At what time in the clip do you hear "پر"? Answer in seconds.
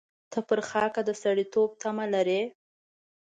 0.47-0.59